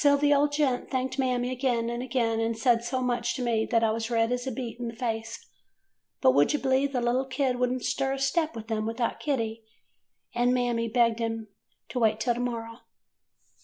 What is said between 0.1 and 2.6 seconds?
the old gent thanked Mammy again and again, and